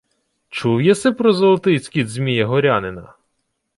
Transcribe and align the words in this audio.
—Чув 0.49 0.81
єси 0.81 1.11
про 1.11 1.33
золотий 1.33 1.79
скіт 1.79 2.09
Змія 2.09 2.45
Горянина? 2.47 3.13